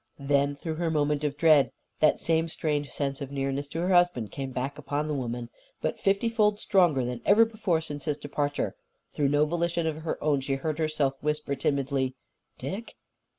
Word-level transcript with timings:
Then, 0.17 0.55
through 0.55 0.77
her 0.77 0.89
moment 0.89 1.23
of 1.23 1.37
dread, 1.37 1.71
that 1.99 2.17
same 2.17 2.47
strange 2.47 2.89
sense 2.89 3.21
of 3.21 3.31
nearness 3.31 3.67
to 3.67 3.81
her 3.81 3.93
husband 3.93 4.31
came 4.31 4.49
back 4.49 4.79
upon 4.79 5.07
the 5.07 5.13
woman, 5.13 5.51
but 5.79 5.99
fiftyfold 5.99 6.57
stronger 6.59 7.05
than 7.05 7.21
ever 7.23 7.45
before 7.45 7.81
since 7.81 8.05
his 8.05 8.17
departure. 8.17 8.73
Through 9.13 9.29
no 9.29 9.45
volition 9.45 9.85
of 9.85 9.97
her 9.97 10.17
own, 10.23 10.41
she 10.41 10.55
heard 10.55 10.79
herself 10.79 11.21
whisper 11.21 11.53
timidly: 11.53 12.15
"_Dick? 12.59 12.93